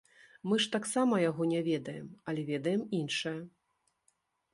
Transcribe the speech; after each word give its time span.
Мы 0.51 0.55
ж 0.63 0.69
таксама 0.75 1.19
яго 1.23 1.43
не 1.51 1.59
ведаем, 1.67 2.07
але 2.33 2.41
ведаем 2.51 2.81
іншае. 3.01 3.35